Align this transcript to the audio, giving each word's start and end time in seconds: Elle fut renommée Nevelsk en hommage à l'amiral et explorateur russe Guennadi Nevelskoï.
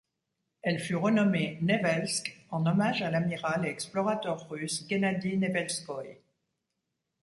Elle 0.63 0.79
fut 0.79 0.95
renommée 0.95 1.59
Nevelsk 1.61 2.35
en 2.49 2.65
hommage 2.65 3.03
à 3.03 3.11
l'amiral 3.11 3.67
et 3.67 3.69
explorateur 3.69 4.49
russe 4.49 4.87
Guennadi 4.87 5.37
Nevelskoï. 5.37 6.17